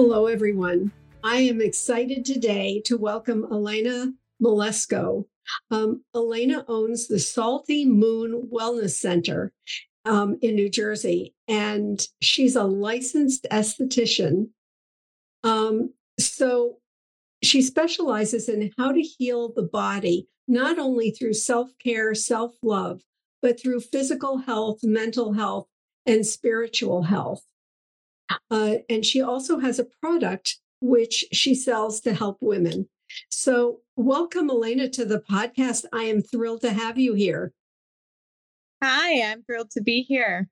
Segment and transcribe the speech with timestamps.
[0.00, 0.92] Hello, everyone.
[1.24, 5.24] I am excited today to welcome Alaina Molesko.
[5.72, 9.52] Um, Alaina owns the Salty Moon Wellness Center
[10.04, 14.50] um, in New Jersey, and she's a licensed esthetician.
[15.42, 16.76] Um, so
[17.42, 23.00] she specializes in how to heal the body, not only through self care, self love,
[23.42, 25.66] but through physical health, mental health,
[26.06, 27.42] and spiritual health.
[28.50, 32.88] Uh, and she also has a product which she sells to help women.
[33.30, 35.84] So, welcome, Alaina, to the podcast.
[35.92, 37.52] I am thrilled to have you here.
[38.82, 40.48] Hi, I'm thrilled to be here.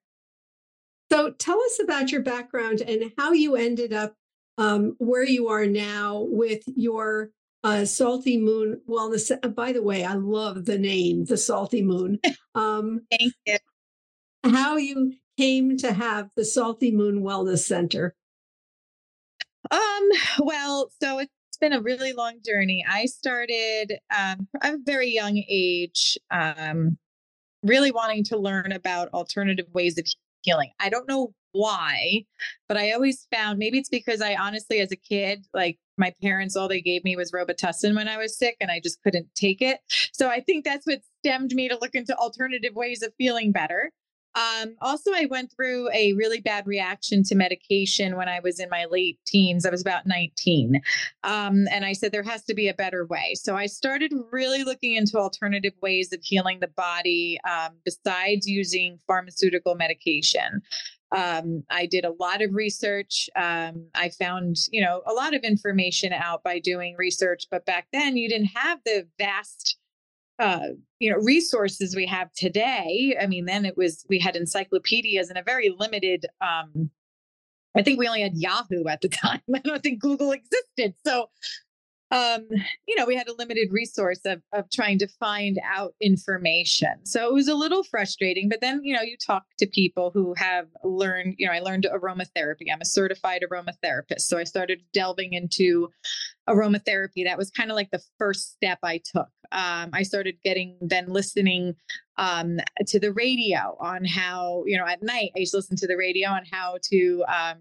[1.13, 4.15] So, tell us about your background and how you ended up
[4.59, 7.31] um, where you are now with your
[7.63, 9.31] uh, Salty Moon Wellness.
[9.43, 12.21] Uh, by the way, I love the name, the Salty Moon.
[12.55, 13.59] Um, Thank you.
[14.43, 18.15] How you came to have the Salty Moon Wellness Center?
[19.71, 20.09] Um,
[20.41, 21.31] well, so it's
[21.61, 22.85] been a really long journey.
[22.89, 26.99] I started um, at a very young age, um,
[27.63, 30.07] really wanting to learn about alternative ways of
[30.43, 30.71] healing.
[30.79, 32.25] I don't know why,
[32.69, 36.57] but I always found maybe it's because I honestly, as a kid, like my parents,
[36.57, 39.63] all they gave me was Robitussin when I was sick and I just couldn't take
[39.63, 39.81] it.
[40.13, 43.91] So I think that's what stemmed me to look into alternative ways of feeling better.
[44.37, 48.69] Um, also, I went through a really bad reaction to medication when I was in
[48.69, 49.65] my late teens.
[49.65, 50.81] I was about 19.
[51.25, 53.35] Um, and I said, there has to be a better way.
[53.35, 58.99] So I started really looking into alternative ways of healing the body um, besides using
[59.07, 60.61] pharmaceutical medication.
[61.13, 63.31] Um, I did a lot of research.
[63.37, 67.47] Um, I found, you know, a lot of information out by doing research.
[67.51, 69.79] But back then, you didn't have the vast
[70.39, 75.29] uh, you know resources we have today i mean then it was we had encyclopedias
[75.29, 76.91] and a very limited um
[77.77, 79.41] i think we only had yahoo at the time.
[79.55, 80.95] I don't think google existed.
[81.07, 81.31] So
[82.13, 82.47] um
[82.87, 87.05] you know we had a limited resource of of trying to find out information.
[87.05, 90.35] So it was a little frustrating but then you know you talk to people who
[90.37, 92.67] have learned you know i learned aromatherapy.
[92.73, 95.89] I'm a certified aromatherapist so i started delving into
[96.49, 97.25] aromatherapy.
[97.25, 99.29] That was kind of like the first step i took.
[99.53, 101.75] Um, I started getting then listening
[102.19, 105.87] um, to the radio on how, you know, at night I used to listen to
[105.87, 107.59] the radio on how to, um,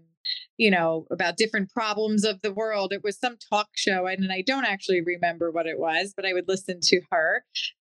[0.56, 2.92] you know, about different problems of the world.
[2.92, 6.32] It was some talk show, and I don't actually remember what it was, but I
[6.32, 7.44] would listen to her.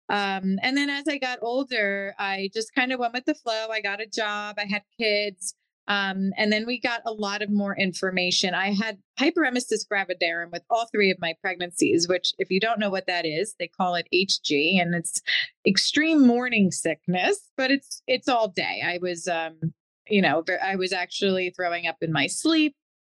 [0.08, 3.68] Um, and then as I got older, I just kind of went with the flow.
[3.70, 5.54] I got a job, I had kids.
[5.88, 8.54] Um, and then we got a lot of more information.
[8.54, 12.90] I had hyperemesis gravidarum with all three of my pregnancies, which, if you don't know
[12.90, 15.22] what that is, they call it HG, and it's
[15.66, 18.82] extreme morning sickness, but it's it's all day.
[18.84, 19.74] I was, um,
[20.08, 22.74] you know, I was actually throwing up in my sleep.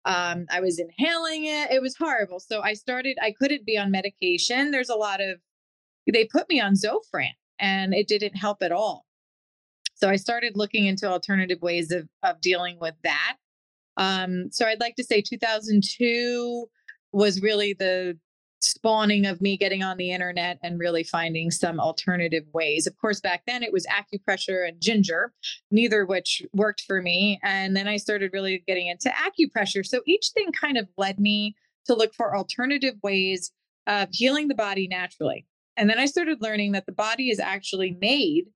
[0.04, 1.72] Um, I was inhaling it.
[1.72, 2.38] It was horrible.
[2.38, 3.18] So I started.
[3.20, 4.70] I couldn't be on medication.
[4.70, 5.40] There's a lot of.
[6.10, 9.04] They put me on Zofran, and it didn't help at all.
[9.94, 13.36] So I started looking into alternative ways of, of dealing with that.
[13.96, 16.66] Um, so I'd like to say 2002
[17.12, 18.18] was really the
[18.60, 22.86] spawning of me getting on the internet and really finding some alternative ways.
[22.86, 25.32] Of course, back then it was acupressure and ginger,
[25.70, 27.38] neither which worked for me.
[27.42, 29.84] And then I started really getting into acupressure.
[29.84, 31.54] So each thing kind of led me
[31.86, 33.52] to look for alternative ways
[33.86, 35.46] of healing the body naturally.
[35.76, 38.46] And then I started learning that the body is actually made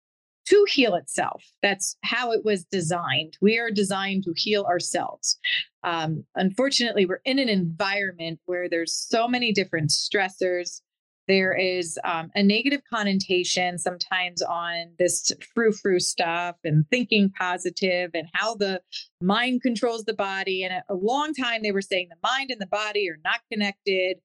[0.50, 1.44] to heal itself.
[1.62, 3.38] That's how it was designed.
[3.40, 5.38] We are designed to heal ourselves.
[5.84, 10.80] Um, unfortunately, we're in an environment where there's so many different stressors.
[11.28, 18.10] there is um, a negative connotation sometimes on this frou frou stuff and thinking positive
[18.14, 18.82] and how the
[19.22, 20.64] mind controls the body.
[20.64, 24.16] And a long time they were saying the mind and the body are not connected.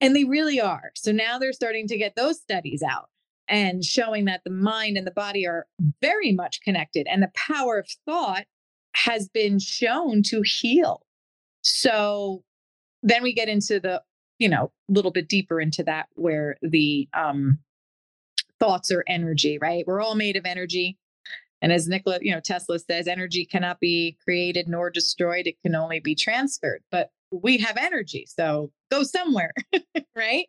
[0.00, 0.90] And they really are.
[0.96, 3.10] So now they're starting to get those studies out
[3.50, 5.66] and showing that the mind and the body are
[6.00, 7.06] very much connected.
[7.10, 8.44] And the power of thought
[8.94, 11.04] has been shown to heal.
[11.62, 12.44] So
[13.02, 14.02] then we get into the,
[14.38, 17.58] you know, a little bit deeper into that where the um,
[18.60, 19.84] thoughts are energy, right?
[19.86, 20.96] We're all made of energy.
[21.60, 25.46] And as Nikola, you know, Tesla says, energy cannot be created nor destroyed.
[25.46, 26.82] It can only be transferred.
[26.90, 28.26] But we have energy.
[28.28, 29.52] So go somewhere,
[30.16, 30.46] right?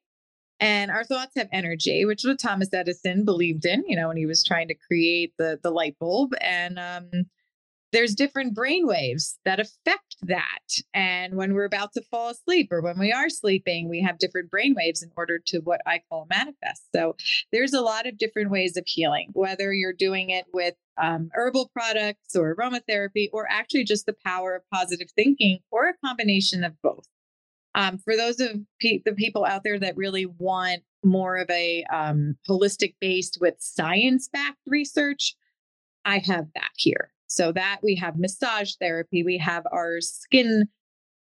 [0.62, 4.18] And our thoughts have energy, which is what Thomas Edison believed in, you know, when
[4.18, 6.34] he was trying to create the the light bulb.
[6.40, 7.10] And um,
[7.92, 10.60] there's different brain waves that affect that.
[10.94, 14.50] And when we're about to fall asleep or when we are sleeping, we have different
[14.50, 16.84] brain waves in order to what I call manifest.
[16.96, 17.16] So
[17.52, 21.70] there's a lot of different ways of healing, whether you're doing it with um, herbal
[21.74, 26.80] products or aromatherapy, or actually just the power of positive thinking, or a combination of
[26.82, 27.08] both.
[27.76, 31.84] Um, for those of pe- the people out there that really want more of a
[31.94, 35.36] um, holistic based with science backed research,
[36.06, 37.12] I have that here.
[37.28, 40.68] So that we have massage therapy, we have our skin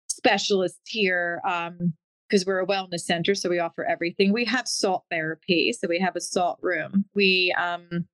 [0.09, 4.33] specialist here because um, we're a wellness center, so we offer everything.
[4.33, 7.05] We have salt therapy, so we have a salt room.
[7.15, 8.07] We um,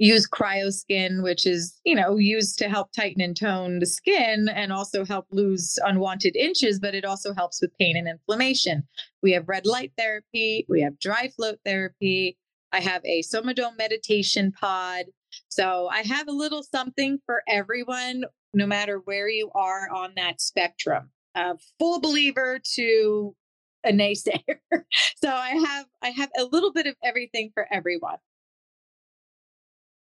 [0.00, 4.72] use cryoskin, which is you know used to help tighten and tone the skin and
[4.72, 8.82] also help lose unwanted inches, but it also helps with pain and inflammation.
[9.22, 10.66] We have red light therapy.
[10.68, 12.38] We have dry float therapy.
[12.72, 15.06] I have a Somadome meditation pod.
[15.48, 18.24] So I have a little something for everyone,
[18.54, 21.10] no matter where you are on that spectrum.
[21.34, 23.36] A full believer to
[23.84, 24.60] a naysayer.
[25.22, 28.16] so I have I have a little bit of everything for everyone.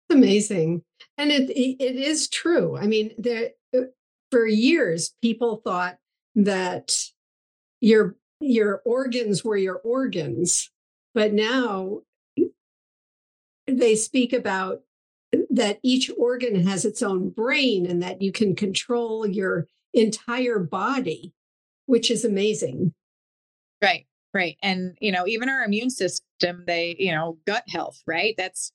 [0.10, 0.84] Amazing,
[1.18, 2.78] and it it is true.
[2.78, 3.82] I mean, there uh,
[4.32, 5.98] for years people thought
[6.36, 6.98] that
[7.80, 10.72] your your organs were your organs,
[11.14, 12.02] but now
[13.68, 14.82] they speak about
[15.52, 21.34] that each organ has its own brain and that you can control your entire body,
[21.86, 22.94] which is amazing.
[23.82, 24.58] Right, right.
[24.64, 28.34] And, you know, even our immune system, they, you know, gut health, right?
[28.38, 28.72] That's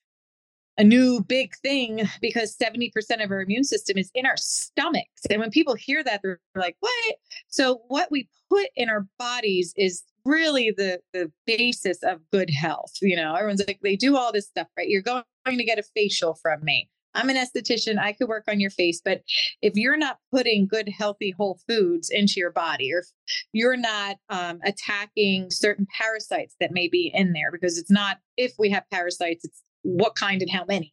[0.77, 2.91] a new big thing because 70%
[3.23, 5.25] of our immune system is in our stomachs.
[5.31, 7.15] And when people hear that, they're like, what?
[7.49, 12.93] So, what we put in our bodies is really the the basis of good health.
[13.01, 14.89] You know, everyone's like, they do all this stuff, right?
[14.89, 16.89] You're going to get a facial from me.
[17.15, 17.99] I'm an esthetician.
[17.99, 19.23] I could work on your face, but
[19.63, 23.07] if you're not putting good, healthy, whole foods into your body, or if
[23.53, 28.55] you're not um, attacking certain parasites that may be in there, because it's not if
[28.59, 30.93] we have parasites, it's what kind and how many.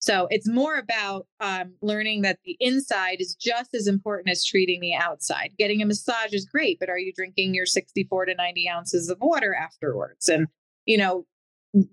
[0.00, 4.80] So it's more about um, learning that the inside is just as important as treating
[4.80, 5.52] the outside.
[5.58, 9.18] Getting a massage is great, but are you drinking your 64 to 90 ounces of
[9.20, 10.28] water afterwards?
[10.28, 10.48] And,
[10.86, 11.26] you know,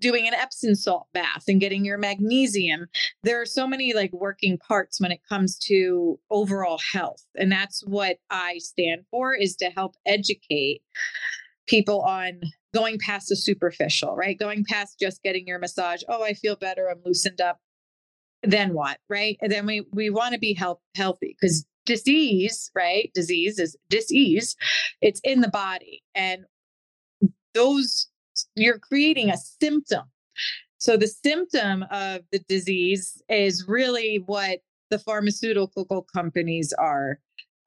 [0.00, 2.86] doing an Epsom salt bath and getting your magnesium.
[3.22, 7.24] There are so many like working parts when it comes to overall health.
[7.36, 10.82] And that's what I stand for is to help educate
[11.66, 12.40] people on
[12.74, 14.38] going past the superficial, right?
[14.38, 16.02] Going past just getting your massage.
[16.08, 16.88] Oh, I feel better.
[16.90, 17.58] I'm loosened up
[18.42, 23.10] then what right and then we we want to be health, healthy because disease right
[23.14, 24.54] disease is disease
[25.00, 26.44] it's in the body and
[27.54, 28.08] those
[28.54, 30.04] you're creating a symptom
[30.76, 37.18] so the symptom of the disease is really what the pharmaceutical companies are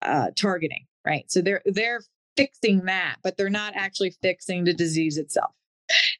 [0.03, 2.01] uh, targeting right so they're they're
[2.37, 5.51] fixing that but they're not actually fixing the disease itself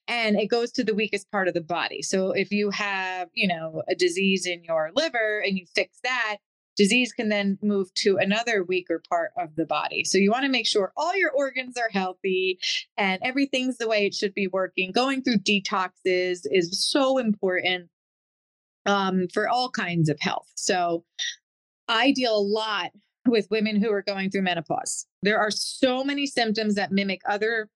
[0.07, 2.01] and it goes to the weakest part of the body.
[2.01, 6.37] So if you have, you know, a disease in your liver and you fix that,
[6.77, 10.03] disease can then move to another weaker part of the body.
[10.03, 12.59] So you want to make sure all your organs are healthy
[12.97, 14.91] and everything's the way it should be working.
[14.91, 17.89] Going through detoxes is so important
[18.85, 20.47] um, for all kinds of health.
[20.55, 21.03] So
[21.87, 22.91] I deal a lot
[23.27, 25.05] with women who are going through menopause.
[25.21, 27.69] There are so many symptoms that mimic other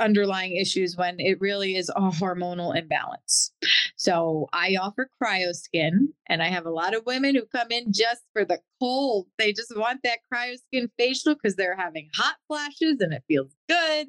[0.00, 3.52] underlying issues when it really is a hormonal imbalance.
[3.96, 8.22] So I offer cryoskin, and I have a lot of women who come in just
[8.32, 9.26] for the cold.
[9.38, 14.08] They just want that cryoskin facial because they're having hot flashes and it feels good.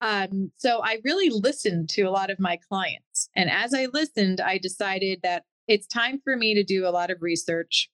[0.00, 3.28] Um, so I really listened to a lot of my clients.
[3.36, 7.10] And as I listened, I decided that it's time for me to do a lot
[7.10, 7.90] of research.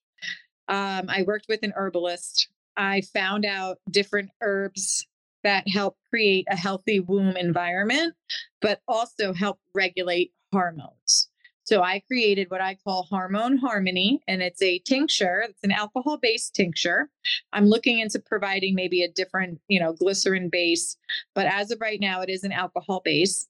[0.67, 2.49] Um, I worked with an herbalist.
[2.75, 5.05] I found out different herbs
[5.43, 8.15] that help create a healthy womb environment,
[8.61, 11.29] but also help regulate hormones.
[11.65, 15.45] So I created what I call Hormone Harmony, and it's a tincture.
[15.47, 17.09] It's an alcohol-based tincture.
[17.53, 20.97] I'm looking into providing maybe a different, you know, glycerin base,
[21.33, 23.47] but as of right now, it is an alcohol base,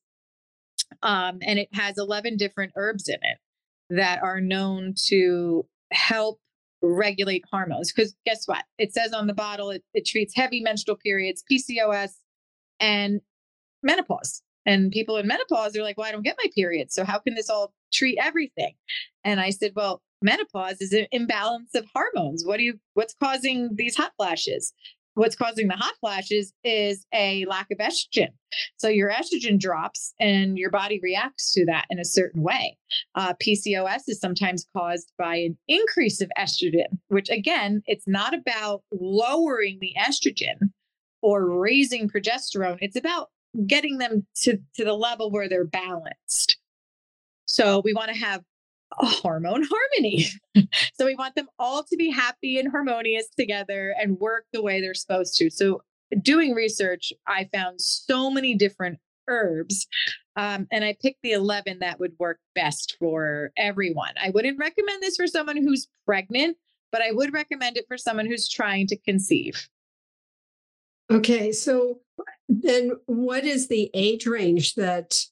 [1.01, 3.39] um, and it has 11 different herbs in it
[3.89, 6.39] that are known to help
[6.83, 7.91] regulate hormones.
[7.91, 8.65] Because guess what?
[8.77, 12.11] It says on the bottle it, it treats heavy menstrual periods, PCOS,
[12.79, 13.21] and
[13.81, 14.41] menopause.
[14.65, 16.91] And people in menopause are like, well, I don't get my period.
[16.91, 18.75] So how can this all treat everything?
[19.23, 22.43] And I said, well, menopause is an imbalance of hormones.
[22.45, 24.73] What do you what's causing these hot flashes?
[25.15, 28.29] What's causing the hot flashes is a lack of estrogen.
[28.77, 32.77] So your estrogen drops and your body reacts to that in a certain way.
[33.13, 38.81] Uh, PCOS is sometimes caused by an increase of estrogen, which again, it's not about
[38.91, 40.71] lowering the estrogen
[41.21, 42.77] or raising progesterone.
[42.81, 43.29] It's about
[43.67, 46.57] getting them to, to the level where they're balanced.
[47.45, 48.41] So we want to have
[48.97, 50.27] hormone harmony.
[50.93, 54.81] so we want them all to be happy and harmonious together and work the way
[54.81, 55.49] they're supposed to.
[55.49, 55.81] So
[56.21, 59.87] doing research, I found so many different herbs.
[60.35, 64.13] Um, and I picked the 11 that would work best for everyone.
[64.21, 66.57] I wouldn't recommend this for someone who's pregnant,
[66.91, 69.67] but I would recommend it for someone who's trying to conceive.
[71.11, 71.99] Okay, so
[72.49, 75.23] then what is the age range that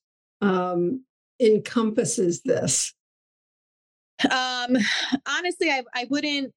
[0.41, 1.03] um,
[1.39, 2.93] encompasses this?
[4.29, 4.77] Um,
[5.27, 6.53] honestly, I, I wouldn't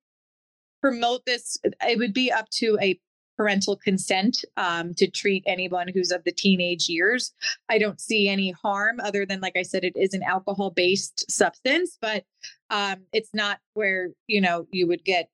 [0.81, 1.59] promote this.
[1.65, 2.99] It would be up to a
[3.37, 7.33] parental consent um, to treat anyone who's of the teenage years.
[7.69, 11.31] I don't see any harm other than, like I said, it is an alcohol based
[11.31, 12.25] substance, but
[12.71, 15.29] um, it's not where, you know, you would get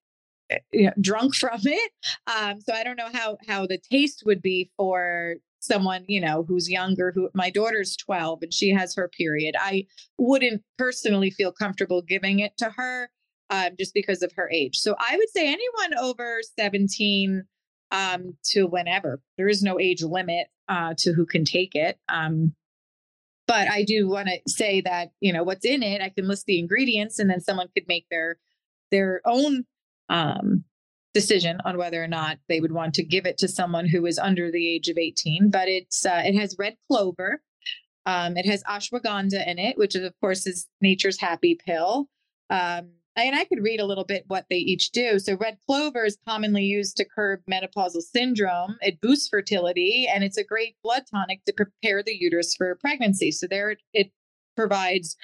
[0.50, 1.92] Eh, you know, drunk from it.
[2.26, 6.44] Um, so I don't know how how the taste would be for someone you know
[6.48, 9.54] who's younger who my daughter's 12 and she has her period.
[9.58, 9.86] I
[10.18, 13.10] wouldn't personally feel comfortable giving it to her
[13.50, 14.78] um, just because of her age.
[14.78, 17.44] So i would say anyone over 17
[17.92, 22.54] um, to whenever there is no age limit uh, to who can take it um,
[23.46, 26.46] but i do want to say that you know what's in it i can list
[26.46, 28.36] the ingredients and then someone could make their
[28.90, 29.64] their own
[30.08, 30.64] um,
[31.14, 34.18] decision on whether or not they would want to give it to someone who is
[34.18, 35.50] under the age of 18.
[35.50, 37.42] But it's uh, it has red clover.
[38.06, 42.08] Um, it has ashwagandha in it, which is, of course is nature's happy pill.
[42.48, 45.18] Um, and I could read a little bit what they each do.
[45.18, 48.76] So, red clover is commonly used to curb menopausal syndrome.
[48.80, 53.32] It boosts fertility, and it's a great blood tonic to prepare the uterus for pregnancy.
[53.32, 54.12] So, there it
[54.56, 55.16] provides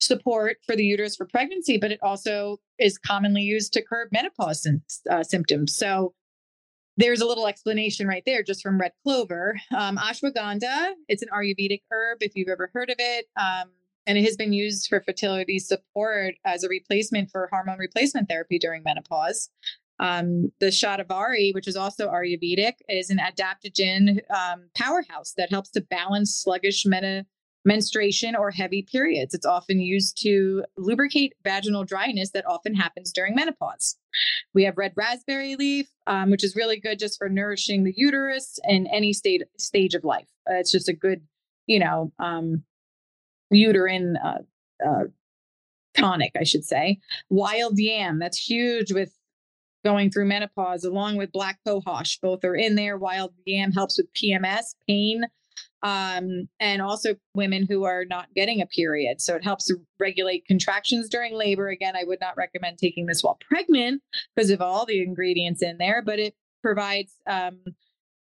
[0.00, 4.66] support for the uterus for pregnancy, but it also is commonly used to curb menopause
[5.10, 5.76] uh, symptoms.
[5.76, 6.14] So
[6.96, 9.58] there's a little explanation right there just from red clover.
[9.76, 13.26] Um, ashwagandha, it's an Ayurvedic herb if you've ever heard of it.
[13.36, 13.70] Um,
[14.06, 18.58] and it has been used for fertility support as a replacement for hormone replacement therapy
[18.58, 19.50] during menopause.
[19.98, 25.82] Um, the Shatavari, which is also Ayurvedic, is an adaptogen um, powerhouse that helps to
[25.82, 27.26] balance sluggish meta
[27.64, 29.34] menstruation or heavy periods.
[29.34, 33.96] It's often used to lubricate vaginal dryness that often happens during menopause.
[34.54, 38.58] We have red raspberry leaf, um, which is really good just for nourishing the uterus
[38.64, 40.28] in any state stage of life.
[40.50, 41.22] Uh, it's just a good,
[41.66, 42.64] you know, um,
[43.50, 44.38] uterine uh,
[44.86, 45.04] uh,
[45.94, 46.98] tonic, I should say.
[47.28, 49.12] Wild yam, that's huge with
[49.84, 52.20] going through menopause, along with black cohosh.
[52.20, 52.98] Both are in there.
[52.98, 55.24] Wild yam helps with PMS, pain,
[55.82, 59.20] um, and also women who are not getting a period.
[59.20, 61.68] So it helps regulate contractions during labor.
[61.68, 64.02] Again, I would not recommend taking this while pregnant
[64.34, 67.58] because of all the ingredients in there, but it provides, um,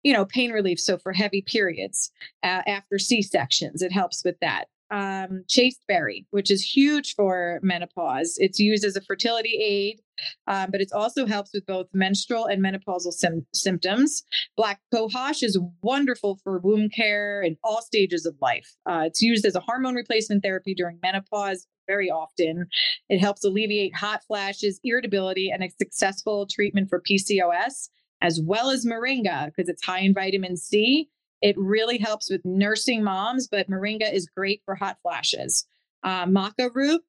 [0.03, 0.79] you know, pain relief.
[0.79, 2.11] So for heavy periods
[2.43, 8.35] uh, after C sections, it helps with that um, chasteberry, which is huge for menopause.
[8.37, 10.01] It's used as a fertility aid,
[10.47, 14.23] um, but it also helps with both menstrual and menopausal sim- symptoms.
[14.57, 18.75] Black cohosh is wonderful for womb care in all stages of life.
[18.85, 22.67] Uh, it's used as a hormone replacement therapy during menopause very often.
[23.09, 27.89] It helps alleviate hot flashes, irritability, and a successful treatment for PCOS,
[28.21, 31.09] as well as moringa because it's high in vitamin C
[31.41, 35.65] it really helps with nursing moms, but moringa is great for hot flashes.
[36.03, 37.01] Uh, maca root,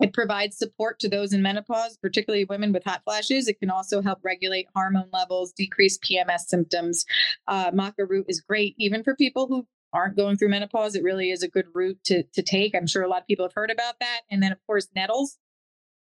[0.00, 3.48] it provides support to those in menopause, particularly women with hot flashes.
[3.48, 7.04] It can also help regulate hormone levels, decrease PMS symptoms.
[7.46, 10.94] Uh, maca root is great even for people who aren't going through menopause.
[10.94, 12.74] It really is a good root to, to take.
[12.74, 14.20] I'm sure a lot of people have heard about that.
[14.30, 15.38] And then, of course, nettles.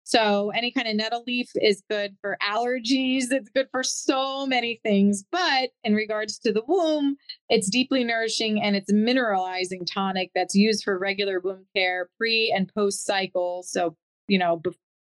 [0.09, 3.25] So any kind of nettle leaf is good for allergies.
[3.29, 5.23] It's good for so many things.
[5.31, 7.15] But in regards to the womb,
[7.47, 12.73] it's deeply nourishing and it's mineralizing tonic that's used for regular womb care pre and
[12.73, 13.61] post cycle.
[13.61, 13.95] So,
[14.27, 14.63] you know,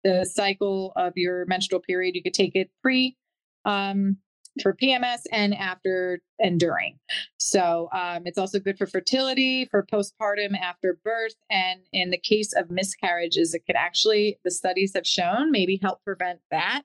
[0.05, 3.17] the cycle of your menstrual period, you could take it pre
[3.65, 4.19] um,
[4.63, 6.99] for PMS and after and during.
[7.39, 11.35] So um, it's also good for fertility, for postpartum after birth.
[11.51, 16.03] And in the case of miscarriages, it could actually, the studies have shown, maybe help
[16.05, 16.83] prevent that.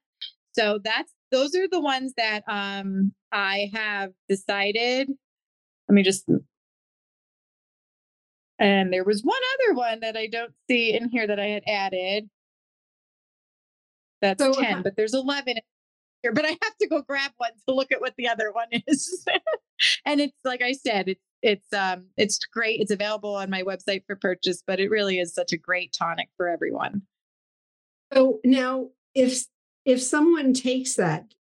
[0.53, 5.09] So that's, those are the ones that um, I have decided.
[5.87, 6.27] Let me just,
[8.57, 11.63] and there was one other one that I don't see in here that I had
[11.67, 12.29] added.
[14.21, 15.55] That's so, 10, but there's 11
[16.21, 18.67] here, but I have to go grab one to look at what the other one
[18.87, 19.25] is.
[20.05, 22.81] and it's like I said, it's it's um it's great.
[22.81, 26.29] It's available on my website for purchase, but it really is such a great tonic
[26.37, 27.03] for everyone.
[28.13, 29.45] So now if
[29.85, 31.33] if someone takes that,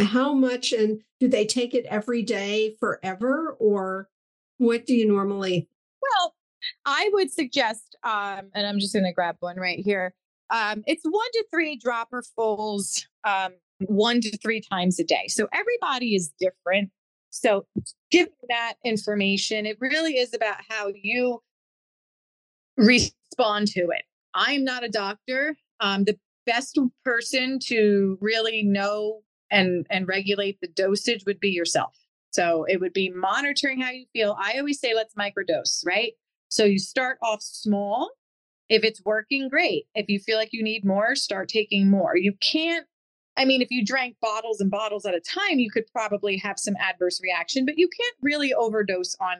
[0.00, 4.08] how much and do they take it every day forever or
[4.58, 5.68] what do you normally
[6.02, 6.34] well
[6.84, 10.14] i would suggest um and i'm just going to grab one right here
[10.50, 13.52] um, it's one to three dropperfuls, um,
[13.86, 15.26] one to three times a day.
[15.28, 16.90] So everybody is different.
[17.30, 17.66] So
[18.10, 21.42] giving that information, it really is about how you
[22.76, 24.02] respond to it.
[24.34, 25.56] I'm not a doctor.
[25.80, 31.96] Um, the best person to really know and and regulate the dosage would be yourself.
[32.32, 34.36] So it would be monitoring how you feel.
[34.40, 36.12] I always say let's microdose, right?
[36.48, 38.10] So you start off small
[38.70, 39.86] if it's working, great.
[39.94, 42.16] If you feel like you need more, start taking more.
[42.16, 42.86] You can't,
[43.36, 46.58] I mean, if you drank bottles and bottles at a time, you could probably have
[46.58, 49.38] some adverse reaction, but you can't really overdose on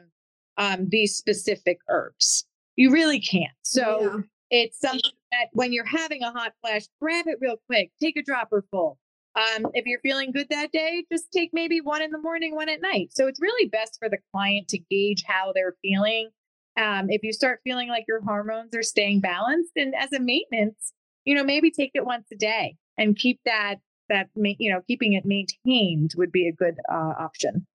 [0.57, 2.45] um, these specific herbs.
[2.75, 3.53] You really can't.
[3.63, 4.17] So yeah.
[4.63, 8.23] it's something that when you're having a hot flash, grab it real quick, take a
[8.23, 8.99] dropper full.
[9.35, 12.67] Um, if you're feeling good that day, just take maybe one in the morning, one
[12.67, 13.11] at night.
[13.13, 16.31] So it's really best for the client to gauge how they're feeling
[16.77, 20.93] um, if you start feeling like your hormones are staying balanced, and as a maintenance,
[21.25, 23.75] you know, maybe take it once a day and keep that
[24.09, 27.65] that you know keeping it maintained would be a good uh, option.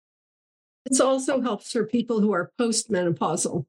[0.86, 3.66] It also helps for people who are postmenopausal.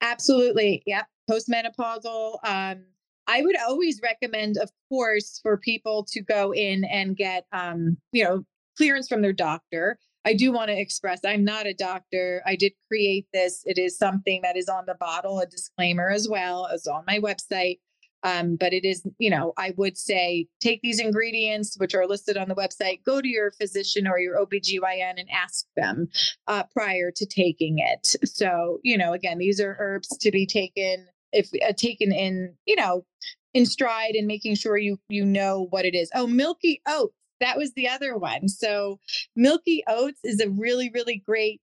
[0.00, 1.06] Absolutely, yep.
[1.30, 2.38] Postmenopausal.
[2.44, 2.84] Um,
[3.26, 8.24] I would always recommend, of course, for people to go in and get, um, you
[8.24, 8.44] know,
[8.76, 9.98] clearance from their doctor.
[10.24, 12.42] I do want to express I'm not a doctor.
[12.46, 13.62] I did create this.
[13.64, 17.18] It is something that is on the bottle, a disclaimer as well as on my
[17.18, 17.78] website.
[18.22, 22.36] Um, but it is, you know, I would say take these ingredients, which are listed
[22.36, 26.08] on the website, go to your physician or your OBGYN and ask them
[26.46, 28.14] uh, prior to taking it.
[28.26, 32.76] So, you know, again, these are herbs to be taken if uh, taken in, you
[32.76, 33.06] know,
[33.54, 36.10] in stride and making sure you you know what it is.
[36.14, 38.48] Oh, milky oat that was the other one.
[38.48, 38.98] So,
[39.34, 41.60] milky oats is a really, really great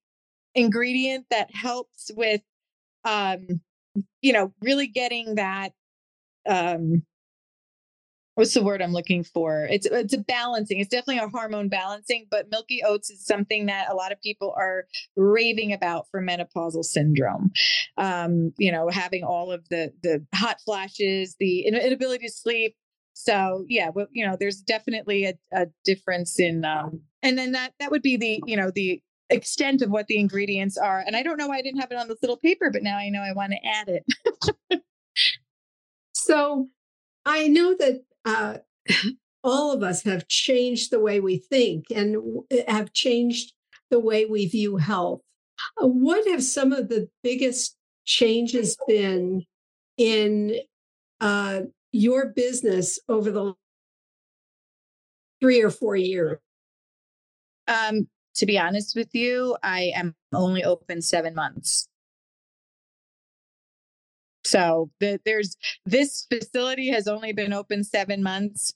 [0.54, 2.40] ingredient that helps with,
[3.04, 3.60] um,
[4.20, 5.72] you know, really getting that.
[6.48, 7.02] Um,
[8.38, 9.66] what's the word I'm looking for?
[9.68, 10.78] It's it's a balancing.
[10.78, 14.54] It's definitely a hormone balancing, but milky oats is something that a lot of people
[14.56, 14.86] are
[15.16, 17.50] raving about for menopausal syndrome.
[17.96, 22.76] Um, you know, having all of the the hot flashes, the inability to sleep,
[23.20, 27.72] so yeah, well, you know, there's definitely a, a difference in, um, and then that
[27.80, 31.02] that would be the you know the extent of what the ingredients are.
[31.04, 32.96] And I don't know why I didn't have it on this little paper, but now
[32.96, 34.84] I know I want to add it.
[36.12, 36.68] so
[37.26, 38.58] I know that uh,
[39.42, 42.18] all of us have changed the way we think and
[42.68, 43.52] have changed
[43.90, 45.22] the way we view health.
[45.82, 49.42] Uh, what have some of the biggest changes been
[49.96, 50.60] in
[51.20, 53.54] uh, your business over the
[55.40, 56.38] three or four years?
[57.66, 61.88] Um, to be honest with you, I am only open seven months.
[64.44, 68.72] So the, there's this facility has only been open seven months.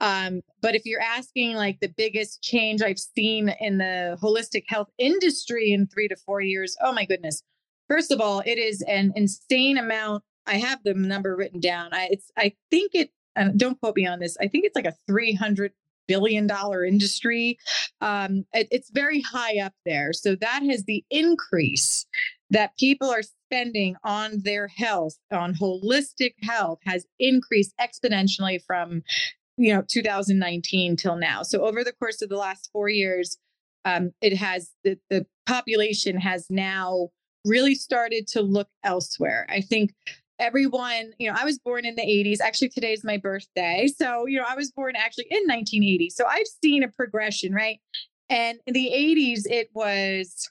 [0.00, 4.88] Um, but if you're asking like the biggest change I've seen in the holistic health
[4.98, 7.42] industry in three to four years, oh my goodness.
[7.88, 11.90] First of all, it is an insane amount I have the number written down.
[11.92, 14.36] I it's I think it and don't quote me on this.
[14.40, 15.72] I think it's like a 300
[16.08, 17.58] billion dollar industry.
[18.00, 20.12] Um, it, it's very high up there.
[20.12, 22.06] So that has the increase
[22.50, 29.02] that people are spending on their health, on holistic health, has increased exponentially from
[29.56, 31.42] you know 2019 till now.
[31.42, 33.38] So over the course of the last four years,
[33.84, 37.08] um, it has the, the population has now
[37.44, 39.46] really started to look elsewhere.
[39.48, 39.92] I think
[40.38, 42.40] everyone, you know, I was born in the 80s.
[42.40, 43.88] Actually, today's my birthday.
[43.94, 46.10] So, you know, I was born actually in 1980.
[46.10, 47.80] So I've seen a progression, right?
[48.28, 50.50] And in the 80s, it was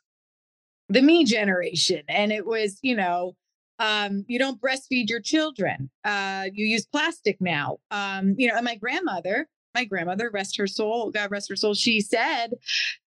[0.90, 2.04] the me generation.
[2.08, 3.36] And it was, you know,
[3.80, 5.90] um, you don't breastfeed your children.
[6.04, 7.78] Uh, you use plastic now.
[7.90, 11.74] Um, you know, and my grandmother, my grandmother, rest her soul, God rest her soul,
[11.74, 12.54] she said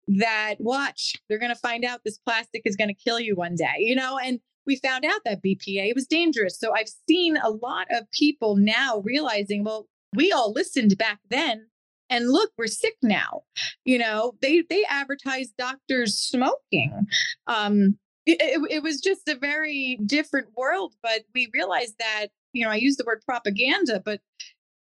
[0.09, 3.55] that watch, they're going to find out this plastic is going to kill you one
[3.55, 6.59] day, you know, and we found out that BPA was dangerous.
[6.59, 11.67] So I've seen a lot of people now realizing, well, we all listened back then
[12.11, 13.43] and look we're sick now.
[13.85, 17.07] You know they they advertise doctors smoking.
[17.47, 22.65] Um it, it, it, was just a very different world but we realized that you
[22.65, 24.19] know i use the word propaganda but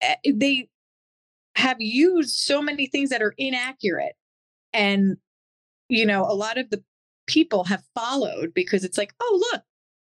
[0.02, 0.68] eh, they
[1.60, 4.14] have used so many things that are inaccurate.
[4.72, 5.16] And
[5.88, 6.82] you know a lot of the
[7.26, 9.62] people have followed because it's like oh look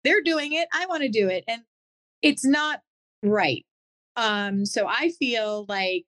[0.04, 1.62] they're doing it i want to do it and
[2.22, 2.82] it's not
[3.24, 3.66] right.
[4.16, 6.06] Um so i feel like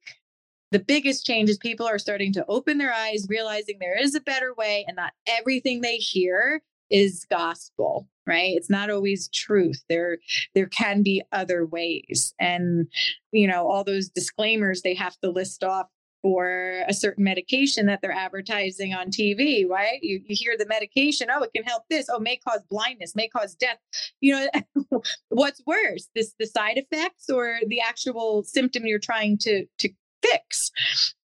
[0.71, 4.21] the biggest change is people are starting to open their eyes, realizing there is a
[4.21, 8.53] better way and not everything they hear is gospel right?
[8.56, 9.84] It's not always truth.
[9.89, 10.17] There
[10.56, 12.88] there can be other ways and
[13.32, 15.88] you know all those disclaimers they have to list off
[16.24, 20.00] for a certain medication that they're advertising on TV, right?
[20.02, 23.28] You, you hear the medication, oh, it can help this, oh, may cause blindness, may
[23.28, 23.78] cause death.
[24.22, 24.50] You
[24.82, 29.90] know, what's worse, this the side effects or the actual symptom you're trying to to
[30.24, 30.72] fix.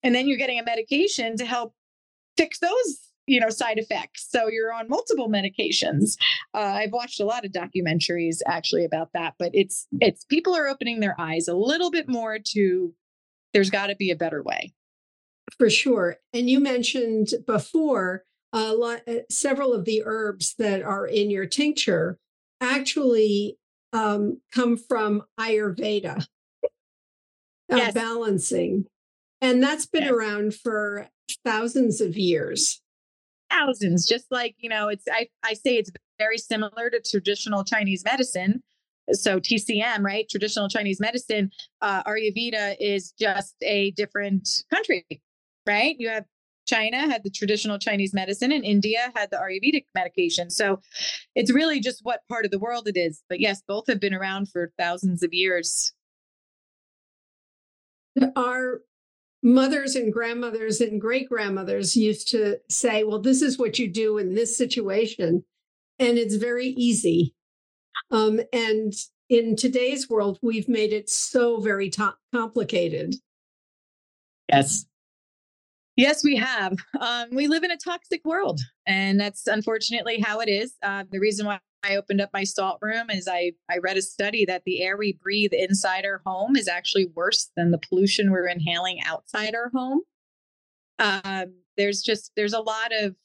[0.03, 1.73] And then you're getting a medication to help
[2.37, 6.17] fix those you know side effects so you're on multiple medications
[6.55, 10.67] uh, i've watched a lot of documentaries actually about that but it's it's people are
[10.67, 12.93] opening their eyes a little bit more to
[13.53, 14.73] there's got to be a better way
[15.57, 21.05] for sure and you mentioned before a lot uh, several of the herbs that are
[21.05, 22.17] in your tincture
[22.61, 23.57] actually
[23.93, 26.25] um, come from ayurveda
[27.71, 28.85] uh, balancing.
[29.41, 30.11] And that's been yes.
[30.11, 31.07] around for
[31.45, 32.81] thousands of years.
[33.49, 38.03] Thousands, just like, you know, it's, I, I say it's very similar to traditional Chinese
[38.03, 38.61] medicine.
[39.11, 40.27] So TCM, right?
[40.29, 41.49] Traditional Chinese medicine,
[41.81, 45.05] uh, Ayurveda is just a different country,
[45.69, 45.95] right?
[45.99, 46.25] You have
[46.67, 50.49] China had the traditional Chinese medicine and India had the Ayurvedic medication.
[50.49, 50.81] So
[51.35, 53.23] it's really just what part of the world it is.
[53.29, 55.93] But yes, both have been around for thousands of years
[58.35, 58.81] our
[59.41, 64.17] mothers and grandmothers and great grandmothers used to say, well, this is what you do
[64.17, 65.43] in this situation.
[65.97, 67.33] And it's very easy.
[68.11, 68.93] Um, and
[69.29, 73.15] in today's world, we've made it so very to- complicated.
[74.49, 74.85] Yes.
[75.99, 76.77] Yes, we have.
[76.97, 80.73] Um, we live in a toxic world, and that's unfortunately how it is.
[80.81, 84.01] Uh, the reason why I opened up my salt room is I, I read a
[84.01, 88.31] study that the air we breathe inside our home is actually worse than the pollution
[88.31, 90.03] we're inhaling outside our home.
[90.99, 93.15] Um, there's just there's a lot of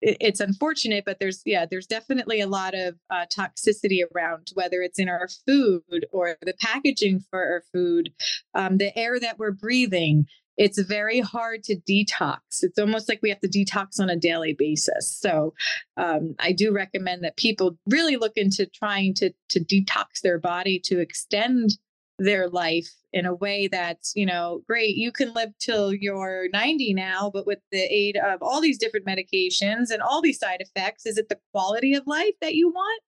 [0.00, 4.98] it's unfortunate, but there's yeah, there's definitely a lot of uh, toxicity around, whether it's
[4.98, 8.14] in our food or the packaging for our food,
[8.54, 10.24] um, the air that we're breathing
[10.56, 12.38] it's very hard to detox.
[12.62, 15.16] It's almost like we have to detox on a daily basis.
[15.16, 15.54] So
[15.96, 20.80] um, I do recommend that people really look into trying to to detox their body
[20.84, 21.78] to extend
[22.18, 26.94] their life in a way that's you know great you can live till you're 90
[26.94, 31.06] now but with the aid of all these different medications and all these side effects
[31.06, 33.02] is it the quality of life that you want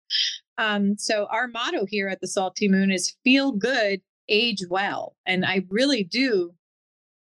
[0.58, 5.44] um, so our motto here at the salty moon is feel good age well and
[5.44, 6.52] i really do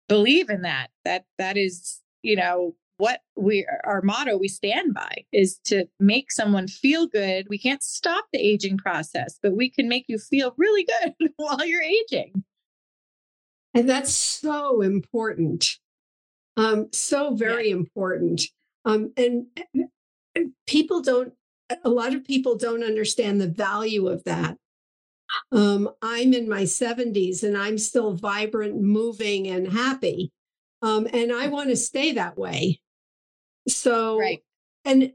[0.08, 0.88] believe in that.
[1.04, 6.32] That that is you know what we our motto we stand by is to make
[6.32, 7.46] someone feel good.
[7.48, 11.64] We can't stop the aging process but we can make you feel really good while
[11.64, 12.44] you're aging.
[13.74, 15.76] And that's so important.
[16.56, 17.76] Um so very yeah.
[17.76, 18.42] important.
[18.84, 19.46] Um and
[20.66, 21.32] people don't
[21.84, 24.56] a lot of people don't understand the value of that
[25.52, 30.32] um, I'm in my 70s and I'm still vibrant, moving, and happy.
[30.82, 32.80] Um, and I want to stay that way.
[33.68, 34.42] So, right.
[34.84, 35.12] and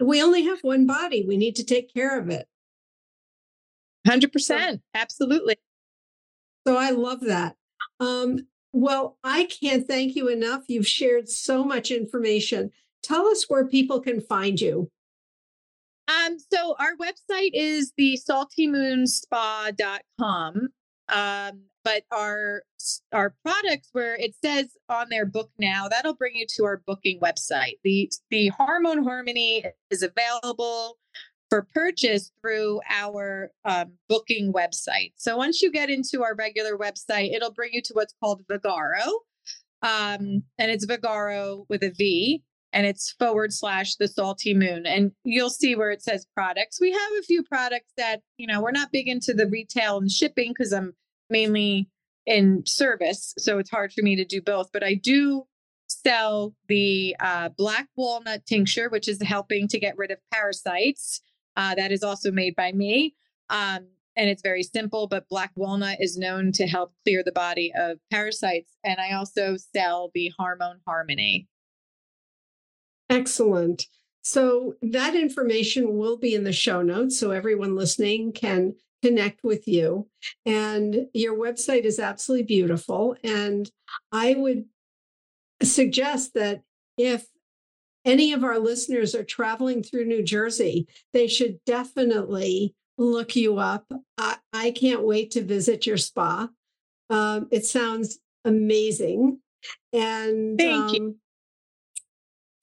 [0.00, 1.24] we only have one body.
[1.26, 2.46] We need to take care of it.
[4.06, 4.40] 100%.
[4.40, 5.56] So, Absolutely.
[6.66, 7.56] So I love that.
[8.00, 10.62] Um, well, I can't thank you enough.
[10.68, 12.70] You've shared so much information.
[13.02, 14.90] Tell us where people can find you.
[16.12, 20.68] Um, so our website is the saltymoonspa.com.
[21.08, 22.62] Um, but our
[23.12, 27.20] our products where it says on their book now, that'll bring you to our booking
[27.20, 27.78] website.
[27.82, 30.96] The the hormone harmony is available
[31.50, 35.12] for purchase through our um, booking website.
[35.16, 39.08] So once you get into our regular website, it'll bring you to what's called Vagaro.
[39.82, 44.86] Um, and it's Vagaro with a V and it's forward slash the salty moon.
[44.86, 46.80] And you'll see where it says products.
[46.80, 50.10] We have a few products that, you know, we're not big into the retail and
[50.10, 50.94] shipping because I'm
[51.28, 51.88] mainly
[52.26, 53.34] in service.
[53.38, 55.44] So it's hard for me to do both, but I do
[55.86, 61.20] sell the uh, black walnut tincture, which is helping to get rid of parasites.
[61.56, 63.14] Uh, that is also made by me.
[63.50, 67.72] Um, and it's very simple, but black walnut is known to help clear the body
[67.76, 68.76] of parasites.
[68.84, 71.48] And I also sell the Hormone Harmony.
[73.12, 73.86] Excellent.
[74.22, 79.66] So that information will be in the show notes so everyone listening can connect with
[79.66, 80.08] you.
[80.46, 83.16] And your website is absolutely beautiful.
[83.24, 83.70] And
[84.12, 84.64] I would
[85.62, 86.62] suggest that
[86.96, 87.26] if
[88.04, 93.86] any of our listeners are traveling through New Jersey, they should definitely look you up.
[94.18, 96.48] I, I can't wait to visit your spa.
[97.10, 99.38] Um, it sounds amazing.
[99.92, 101.16] And thank um, you.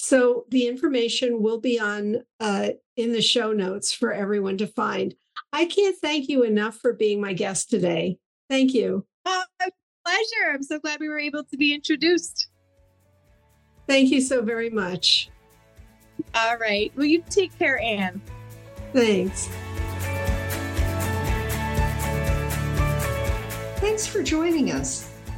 [0.10, 5.14] So the information will be on uh, in the show notes for everyone to find.
[5.54, 8.18] I can't thank you enough for being my guest today.
[8.50, 9.06] Thank you.
[9.26, 10.52] Oh, pleasure.
[10.52, 12.48] I'm so glad we were able to be introduced.
[13.86, 15.30] Thank you so very much.
[16.34, 16.92] All right.
[16.96, 18.20] Well, you take care, Anne.
[18.94, 19.48] Thanks.
[23.80, 25.09] Thanks for joining us.